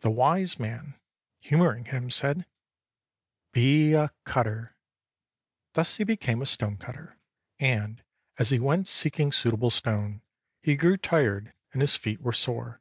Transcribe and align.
The 0.00 0.10
wise 0.10 0.58
man, 0.58 0.98
humoring 1.38 1.84
him, 1.84 2.10
said, 2.10 2.46
"Be 3.52 3.92
a 3.92 4.10
cutter." 4.24 4.74
Thus 5.74 5.98
he 5.98 6.04
became 6.04 6.40
a 6.40 6.46
stone 6.46 6.78
cutter, 6.78 7.18
and 7.58 8.02
as 8.38 8.48
he 8.48 8.58
went 8.58 8.88
seeking 8.88 9.32
suitable 9.32 9.68
stone, 9.68 10.22
he 10.62 10.76
grew 10.78 10.96
tired, 10.96 11.52
and 11.74 11.82
his 11.82 11.94
feet 11.94 12.22
were 12.22 12.32
sore. 12.32 12.80